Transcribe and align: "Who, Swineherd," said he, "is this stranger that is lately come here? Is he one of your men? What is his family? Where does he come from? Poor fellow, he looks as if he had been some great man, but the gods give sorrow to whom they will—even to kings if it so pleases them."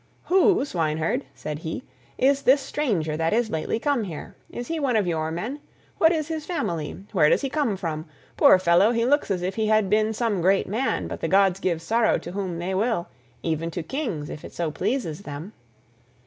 "Who, 0.23 0.65
Swineherd," 0.65 1.25
said 1.35 1.59
he, 1.59 1.83
"is 2.17 2.41
this 2.41 2.59
stranger 2.59 3.15
that 3.15 3.33
is 3.33 3.51
lately 3.51 3.77
come 3.77 4.05
here? 4.05 4.35
Is 4.49 4.67
he 4.67 4.79
one 4.79 4.95
of 4.95 5.05
your 5.05 5.29
men? 5.29 5.59
What 5.99 6.11
is 6.11 6.27
his 6.27 6.43
family? 6.43 7.03
Where 7.11 7.29
does 7.29 7.41
he 7.41 7.51
come 7.51 7.77
from? 7.77 8.07
Poor 8.35 8.57
fellow, 8.57 8.93
he 8.93 9.05
looks 9.05 9.29
as 9.29 9.43
if 9.43 9.53
he 9.57 9.67
had 9.67 9.91
been 9.91 10.11
some 10.11 10.41
great 10.41 10.65
man, 10.65 11.07
but 11.07 11.21
the 11.21 11.27
gods 11.27 11.59
give 11.59 11.83
sorrow 11.83 12.17
to 12.17 12.31
whom 12.31 12.57
they 12.57 12.73
will—even 12.73 13.69
to 13.69 13.83
kings 13.83 14.31
if 14.31 14.43
it 14.43 14.53
so 14.53 14.71
pleases 14.71 15.21
them." 15.21 15.53